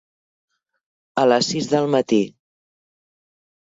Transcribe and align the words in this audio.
A 1.23 1.27
les 1.31 1.51
sis 1.53 1.69
del 1.75 1.91
matí. 1.99 2.21